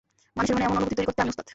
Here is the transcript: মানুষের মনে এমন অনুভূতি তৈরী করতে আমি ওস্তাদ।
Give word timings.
মানুষের 0.35 0.55
মনে 0.55 0.65
এমন 0.67 0.77
অনুভূতি 0.79 0.95
তৈরী 0.97 1.07
করতে 1.09 1.21
আমি 1.23 1.31
ওস্তাদ। 1.31 1.47